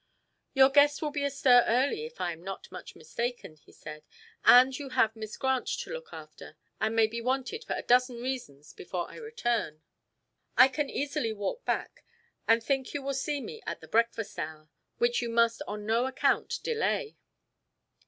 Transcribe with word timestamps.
"Your 0.55 0.71
guest 0.71 1.03
will 1.03 1.11
be 1.11 1.23
astir 1.23 1.63
early 1.67 2.05
if 2.07 2.19
I 2.19 2.31
am 2.33 2.43
not 2.43 2.71
much 2.71 2.95
mistaken," 2.95 3.57
he 3.57 3.71
said. 3.71 4.03
"And 4.43 4.75
you 4.75 4.89
have 4.89 5.15
Miss 5.15 5.37
Grant 5.37 5.67
to 5.67 5.91
look 5.91 6.07
after, 6.11 6.57
and 6.79 6.95
may 6.95 7.05
be 7.05 7.21
wanted 7.21 7.63
for 7.63 7.73
a 7.75 7.83
dozen 7.83 8.19
reasons 8.19 8.73
before 8.73 9.07
I 9.11 9.17
return. 9.17 9.83
I 10.57 10.69
can 10.69 10.89
easily 10.89 11.33
walk 11.33 11.65
back, 11.65 12.03
and 12.47 12.63
think 12.63 12.95
you 12.95 13.03
will 13.03 13.13
see 13.13 13.41
me 13.41 13.61
at 13.67 13.79
the 13.79 13.87
breakfast 13.87 14.39
hour, 14.39 14.69
which 14.97 15.21
you 15.21 15.29
must 15.29 15.61
on 15.67 15.85
no 15.85 16.07
account 16.07 16.57
delay." 16.63 17.17